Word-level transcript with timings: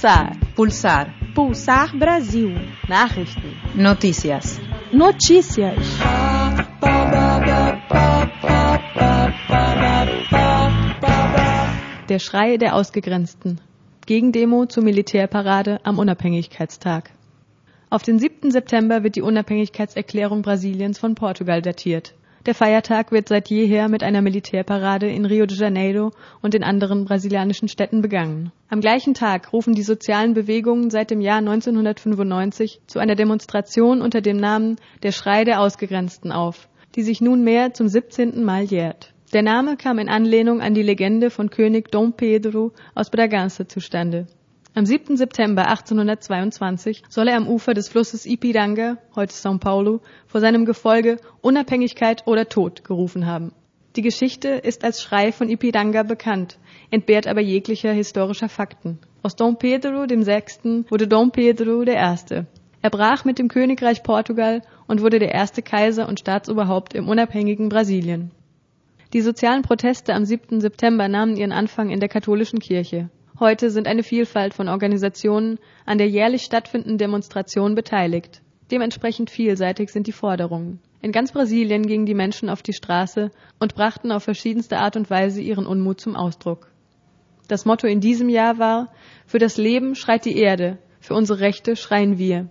Pulsar. 0.00 0.32
Pulsar. 0.56 1.06
Pulsar 1.34 1.88
Brasil. 1.92 2.58
Nachrichten. 2.88 3.52
Noticias. 3.74 4.58
Notícias. 4.92 5.76
Der 12.08 12.18
Schrei 12.18 12.56
der 12.56 12.76
Ausgegrenzten. 12.76 13.60
Gegendemo 14.06 14.64
zur 14.64 14.84
Militärparade 14.84 15.80
am 15.82 15.98
Unabhängigkeitstag. 15.98 17.10
Auf 17.90 18.02
den 18.02 18.18
7. 18.18 18.50
September 18.50 19.02
wird 19.02 19.16
die 19.16 19.22
Unabhängigkeitserklärung 19.22 20.40
Brasiliens 20.40 20.98
von 20.98 21.14
Portugal 21.14 21.60
datiert. 21.60 22.14
Der 22.46 22.54
Feiertag 22.54 23.12
wird 23.12 23.28
seit 23.28 23.50
jeher 23.50 23.90
mit 23.90 24.02
einer 24.02 24.22
Militärparade 24.22 25.10
in 25.10 25.26
Rio 25.26 25.44
de 25.44 25.58
Janeiro 25.58 26.12
und 26.40 26.54
in 26.54 26.64
anderen 26.64 27.04
brasilianischen 27.04 27.68
Städten 27.68 28.00
begangen. 28.00 28.50
Am 28.70 28.80
gleichen 28.80 29.12
Tag 29.12 29.52
rufen 29.52 29.74
die 29.74 29.82
sozialen 29.82 30.32
Bewegungen 30.32 30.88
seit 30.88 31.10
dem 31.10 31.20
Jahr 31.20 31.36
1995 31.36 32.80
zu 32.86 32.98
einer 32.98 33.14
Demonstration 33.14 34.00
unter 34.00 34.22
dem 34.22 34.38
Namen 34.38 34.76
Der 35.02 35.12
Schrei 35.12 35.44
der 35.44 35.60
Ausgegrenzten 35.60 36.32
auf, 36.32 36.70
die 36.94 37.02
sich 37.02 37.20
nunmehr 37.20 37.74
zum 37.74 37.88
17. 37.88 38.42
Mal 38.42 38.64
jährt. 38.64 39.12
Der 39.34 39.42
Name 39.42 39.76
kam 39.76 39.98
in 39.98 40.08
Anlehnung 40.08 40.62
an 40.62 40.72
die 40.72 40.82
Legende 40.82 41.28
von 41.28 41.50
König 41.50 41.90
Dom 41.90 42.14
Pedro 42.14 42.72
aus 42.94 43.12
Bragança 43.12 43.68
zustande. 43.68 44.26
Am 44.72 44.86
7. 44.86 45.16
September 45.16 45.66
1822 45.66 47.02
soll 47.08 47.26
er 47.26 47.36
am 47.36 47.48
Ufer 47.48 47.74
des 47.74 47.88
Flusses 47.88 48.24
Ipiranga, 48.24 48.98
heute 49.16 49.34
São 49.34 49.58
Paulo, 49.58 50.00
vor 50.28 50.40
seinem 50.40 50.64
Gefolge 50.64 51.16
Unabhängigkeit 51.40 52.24
oder 52.28 52.48
Tod 52.48 52.84
gerufen 52.84 53.26
haben. 53.26 53.50
Die 53.96 54.02
Geschichte 54.02 54.48
ist 54.48 54.84
als 54.84 55.02
Schrei 55.02 55.32
von 55.32 55.48
Ipiranga 55.48 56.04
bekannt, 56.04 56.60
entbehrt 56.92 57.26
aber 57.26 57.40
jeglicher 57.40 57.90
historischer 57.90 58.48
Fakten. 58.48 59.00
Aus 59.24 59.34
Dom 59.34 59.58
Pedro 59.58 60.04
VI. 60.08 60.84
wurde 60.88 61.08
Dom 61.08 61.32
Pedro 61.32 61.82
I. 61.82 62.44
Er 62.80 62.90
brach 62.90 63.24
mit 63.24 63.40
dem 63.40 63.48
Königreich 63.48 64.04
Portugal 64.04 64.62
und 64.86 65.02
wurde 65.02 65.18
der 65.18 65.34
erste 65.34 65.62
Kaiser 65.62 66.08
und 66.08 66.20
Staatsoberhaupt 66.20 66.94
im 66.94 67.08
unabhängigen 67.08 67.70
Brasilien. 67.70 68.30
Die 69.14 69.20
sozialen 69.20 69.62
Proteste 69.62 70.14
am 70.14 70.24
7. 70.24 70.60
September 70.60 71.08
nahmen 71.08 71.36
ihren 71.36 71.50
Anfang 71.50 71.90
in 71.90 71.98
der 71.98 72.08
katholischen 72.08 72.60
Kirche. 72.60 73.10
Heute 73.40 73.70
sind 73.70 73.88
eine 73.88 74.02
Vielfalt 74.02 74.52
von 74.52 74.68
Organisationen 74.68 75.58
an 75.86 75.96
der 75.96 76.10
jährlich 76.10 76.42
stattfindenden 76.42 76.98
Demonstration 76.98 77.74
beteiligt. 77.74 78.42
Dementsprechend 78.70 79.30
vielseitig 79.30 79.88
sind 79.88 80.06
die 80.06 80.12
Forderungen. 80.12 80.78
In 81.00 81.10
ganz 81.10 81.32
Brasilien 81.32 81.86
gingen 81.86 82.04
die 82.04 82.14
Menschen 82.14 82.50
auf 82.50 82.60
die 82.60 82.74
Straße 82.74 83.30
und 83.58 83.74
brachten 83.74 84.12
auf 84.12 84.24
verschiedenste 84.24 84.76
Art 84.76 84.94
und 84.96 85.08
Weise 85.08 85.40
ihren 85.40 85.64
Unmut 85.66 86.02
zum 86.02 86.16
Ausdruck. 86.16 86.70
Das 87.48 87.64
Motto 87.64 87.86
in 87.86 88.02
diesem 88.02 88.28
Jahr 88.28 88.58
war 88.58 88.92
Für 89.24 89.38
das 89.38 89.56
Leben 89.56 89.94
schreit 89.94 90.26
die 90.26 90.36
Erde, 90.36 90.76
für 91.00 91.14
unsere 91.14 91.40
Rechte 91.40 91.76
schreien 91.76 92.18
wir. 92.18 92.50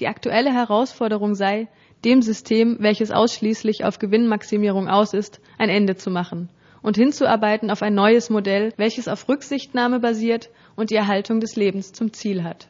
Die 0.00 0.06
aktuelle 0.06 0.52
Herausforderung 0.52 1.34
sei, 1.34 1.66
dem 2.04 2.20
System, 2.20 2.76
welches 2.80 3.10
ausschließlich 3.10 3.86
auf 3.86 3.98
Gewinnmaximierung 3.98 4.86
aus 4.86 5.14
ist, 5.14 5.40
ein 5.56 5.70
Ende 5.70 5.96
zu 5.96 6.10
machen 6.10 6.50
und 6.86 6.96
hinzuarbeiten 6.96 7.72
auf 7.72 7.82
ein 7.82 7.96
neues 7.96 8.30
Modell, 8.30 8.72
welches 8.76 9.08
auf 9.08 9.28
Rücksichtnahme 9.28 9.98
basiert 9.98 10.50
und 10.76 10.90
die 10.90 10.94
Erhaltung 10.94 11.40
des 11.40 11.56
Lebens 11.56 11.92
zum 11.92 12.12
Ziel 12.12 12.44
hat. 12.44 12.68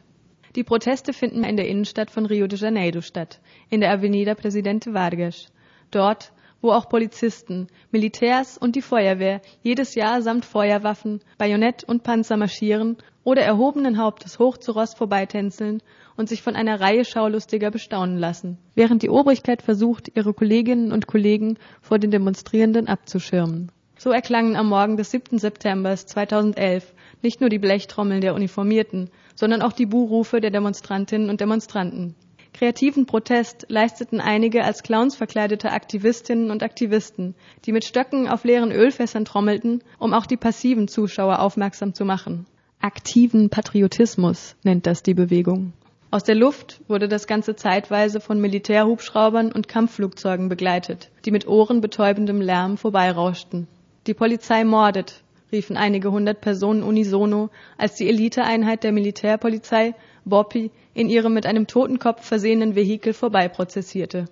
Die 0.55 0.63
Proteste 0.63 1.13
finden 1.13 1.43
in 1.43 1.55
der 1.55 1.67
Innenstadt 1.67 2.09
von 2.09 2.25
Rio 2.25 2.47
de 2.47 2.57
Janeiro 2.57 3.01
statt, 3.01 3.39
in 3.69 3.79
der 3.79 3.91
Avenida 3.91 4.33
Presidente 4.33 4.95
Vargas. 4.95 5.51
Dort, 5.91 6.31
wo 6.61 6.71
auch 6.71 6.89
Polizisten, 6.89 7.67
Militärs 7.91 8.57
und 8.57 8.75
die 8.75 8.81
Feuerwehr 8.81 9.39
jedes 9.61 9.93
Jahr 9.93 10.23
samt 10.23 10.45
Feuerwaffen, 10.45 11.21
Bajonett 11.37 11.83
und 11.83 12.01
Panzer 12.01 12.37
marschieren 12.37 12.97
oder 13.23 13.43
erhobenen 13.43 13.99
Hauptes 13.99 14.39
hoch 14.39 14.57
zu 14.57 14.71
Ross 14.71 14.95
vorbeitänzeln 14.95 15.83
und 16.15 16.27
sich 16.27 16.41
von 16.41 16.55
einer 16.55 16.81
Reihe 16.81 17.05
Schaulustiger 17.05 17.69
bestaunen 17.69 18.17
lassen, 18.17 18.57
während 18.73 19.03
die 19.03 19.11
Obrigkeit 19.11 19.61
versucht, 19.61 20.09
ihre 20.15 20.33
Kolleginnen 20.33 20.91
und 20.91 21.05
Kollegen 21.05 21.59
vor 21.81 21.99
den 21.99 22.09
Demonstrierenden 22.09 22.87
abzuschirmen. 22.87 23.71
So 23.99 24.11
erklangen 24.11 24.55
am 24.55 24.69
Morgen 24.69 24.95
des 24.95 25.09
7. 25.09 25.39
September 25.39 25.95
2011 25.95 26.93
nicht 27.23 27.41
nur 27.41 27.49
die 27.49 27.57
Blechtrommeln 27.57 28.21
der 28.21 28.35
Uniformierten, 28.35 29.09
sondern 29.33 29.63
auch 29.63 29.73
die 29.73 29.87
Buhrufe 29.87 30.39
der 30.39 30.51
Demonstrantinnen 30.51 31.31
und 31.31 31.41
Demonstranten. 31.41 32.15
Kreativen 32.53 33.05
Protest 33.05 33.65
leisteten 33.69 34.21
einige 34.21 34.63
als 34.63 34.83
Clowns 34.83 35.15
verkleidete 35.15 35.71
Aktivistinnen 35.71 36.51
und 36.51 36.63
Aktivisten, 36.63 37.35
die 37.65 37.71
mit 37.71 37.85
Stöcken 37.85 38.27
auf 38.27 38.43
leeren 38.43 38.71
Ölfässern 38.71 39.25
trommelten, 39.25 39.83
um 39.97 40.13
auch 40.13 40.25
die 40.25 40.37
passiven 40.37 40.87
Zuschauer 40.87 41.39
aufmerksam 41.39 41.93
zu 41.93 42.05
machen. 42.05 42.45
Aktiven 42.79 43.49
Patriotismus 43.49 44.55
nennt 44.63 44.85
das 44.85 45.01
die 45.01 45.15
Bewegung. 45.15 45.73
Aus 46.09 46.23
der 46.23 46.35
Luft 46.35 46.81
wurde 46.87 47.07
das 47.07 47.27
Ganze 47.27 47.55
zeitweise 47.55 48.21
von 48.21 48.39
Militärhubschraubern 48.39 49.51
und 49.51 49.67
Kampfflugzeugen 49.67 50.49
begleitet, 50.49 51.09
die 51.25 51.31
mit 51.31 51.47
ohrenbetäubendem 51.47 52.41
Lärm 52.41 52.77
vorbeirauschten. 52.77 53.67
Die 54.07 54.13
Polizei 54.13 54.63
mordet, 54.63 55.21
riefen 55.51 55.75
einige 55.75 56.13
hundert 56.13 56.39
Personen 56.39 56.81
unisono, 56.81 57.49
als 57.77 57.95
die 57.95 58.07
Eliteeinheit 58.07 58.85
der 58.85 58.93
Militärpolizei, 58.93 59.95
BOPI, 60.23 60.71
in 60.93 61.09
ihrem 61.09 61.33
mit 61.33 61.45
einem 61.45 61.67
Totenkopf 61.67 62.25
versehenen 62.25 62.73
Vehikel 62.73 63.11
vorbeiprozessierte. 63.11 64.29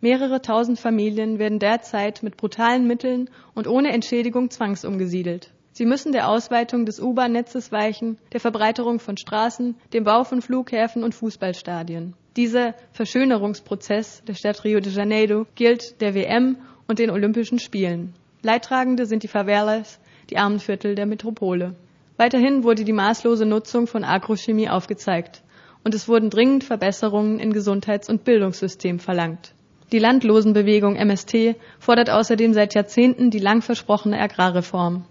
Mehrere 0.00 0.42
tausend 0.42 0.80
Familien 0.80 1.38
werden 1.38 1.60
derzeit 1.60 2.24
mit 2.24 2.36
brutalen 2.36 2.88
Mitteln 2.88 3.30
und 3.54 3.68
ohne 3.68 3.92
Entschädigung 3.92 4.50
zwangsumgesiedelt. 4.50 5.52
Sie 5.70 5.86
müssen 5.86 6.10
der 6.10 6.28
Ausweitung 6.28 6.84
des 6.84 6.98
U-Bahn-Netzes 6.98 7.70
weichen, 7.70 8.18
der 8.32 8.40
Verbreiterung 8.40 8.98
von 8.98 9.16
Straßen, 9.16 9.76
dem 9.92 10.02
Bau 10.02 10.24
von 10.24 10.42
Flughäfen 10.42 11.04
und 11.04 11.14
Fußballstadien. 11.14 12.14
Dieser 12.34 12.74
Verschönerungsprozess 12.90 14.24
der 14.26 14.34
Stadt 14.34 14.64
Rio 14.64 14.80
de 14.80 14.92
Janeiro 14.92 15.46
gilt 15.54 16.00
der 16.00 16.16
WM 16.16 16.56
und 16.88 16.98
den 16.98 17.10
Olympischen 17.10 17.60
Spielen. 17.60 18.14
Leidtragende 18.44 19.06
sind 19.06 19.22
die 19.22 19.28
Favelas, 19.28 20.00
die 20.28 20.36
Armenviertel 20.36 20.96
der 20.96 21.06
Metropole. 21.06 21.76
Weiterhin 22.16 22.64
wurde 22.64 22.82
die 22.82 22.92
maßlose 22.92 23.46
Nutzung 23.46 23.86
von 23.86 24.02
Agrochemie 24.02 24.68
aufgezeigt 24.68 25.42
und 25.84 25.94
es 25.94 26.08
wurden 26.08 26.28
dringend 26.28 26.64
Verbesserungen 26.64 27.38
im 27.38 27.52
Gesundheits- 27.52 28.08
und 28.08 28.24
Bildungssystem 28.24 28.98
verlangt. 28.98 29.54
Die 29.92 29.98
Landlosenbewegung 29.98 30.96
MST 30.96 31.54
fordert 31.78 32.10
außerdem 32.10 32.52
seit 32.52 32.74
Jahrzehnten 32.74 33.30
die 33.30 33.38
lang 33.38 33.62
versprochene 33.62 34.18
Agrarreform. 34.18 35.04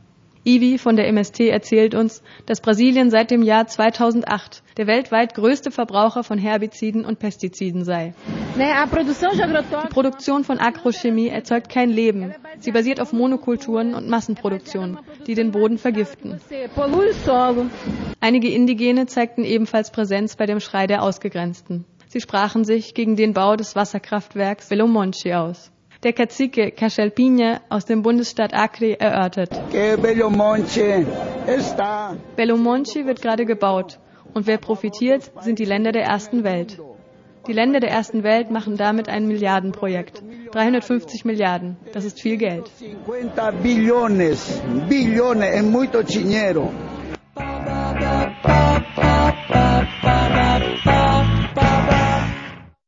Ivi 0.44 0.78
von 0.78 0.96
der 0.96 1.08
MST 1.12 1.42
erzählt 1.42 1.94
uns, 1.94 2.24
dass 2.46 2.62
Brasilien 2.62 3.12
seit 3.12 3.30
dem 3.30 3.44
Jahr 3.44 3.68
2008 3.68 4.64
der 4.78 4.88
weltweit 4.88 5.36
größte 5.36 5.70
Verbraucher 5.70 6.24
von 6.24 6.38
Herbiziden 6.40 7.06
und 7.06 7.20
Pestiziden 7.20 7.84
sei. 7.84 8.14
Die 8.56 9.88
Produktion 9.90 10.44
von 10.44 10.60
Agrochemie 10.60 11.28
erzeugt 11.28 11.70
kein 11.70 11.90
Leben. 11.90 12.34
Sie 12.60 12.72
basiert 12.72 13.00
auf 13.00 13.14
Monokulturen 13.14 13.94
und 13.94 14.10
Massenproduktion, 14.10 14.98
die 15.28 15.36
den 15.36 15.52
Boden 15.52 15.78
vergiften. 15.78 16.42
Einige 18.20 18.50
Indigene 18.50 19.06
zeigten 19.06 19.44
ebenfalls 19.44 19.92
Präsenz 19.92 20.36
bei 20.36 20.48
dem 20.48 20.60
Schrei 20.60 20.88
der 20.88 21.04
Ausgegrenzten. 21.04 21.86
Sie 22.08 22.20
sprachen 22.20 22.66
sich 22.66 22.94
gegen 22.94 23.16
den 23.16 23.34
Bau 23.34 23.56
des 23.56 23.76
Wasserkraftwerks 23.76 24.70
Belo 24.70 24.88
Monte 24.88 25.40
aus. 25.40 25.72
Der 26.04 26.14
Cacique 26.14 26.72
Cachalpinha 26.72 27.62
aus 27.70 27.86
dem 27.86 28.02
Bundesstaat 28.02 28.56
Acre 28.56 29.00
erörtert. 29.00 29.52
Belo 29.72 30.30
Monte 32.58 33.06
wird 33.06 33.22
gerade 33.22 33.46
gebaut 33.46 34.00
und 34.34 34.48
wer 34.48 34.58
profitiert, 34.58 35.32
sind 35.42 35.60
die 35.60 35.66
Länder 35.66 35.92
der 35.92 36.04
ersten 36.04 36.44
Welt. 36.44 36.80
Die 37.48 37.54
Länder 37.54 37.80
der 37.80 37.92
ersten 37.92 38.24
Welt 38.24 38.50
machen 38.50 38.78
damit 38.78 39.10
ein 39.10 39.28
Milliardenprojekt. 39.28 40.24
350 40.52 41.24
Milliarden, 41.24 41.78
das 41.94 42.04
ist 42.06 42.20
viel 42.20 42.38
Geld. 42.38 42.68
50 43.06 43.62
billones, 43.62 44.62
billones, 44.90 45.50
es 45.54 45.64
muito 45.64 46.02
dinero. 46.02 46.72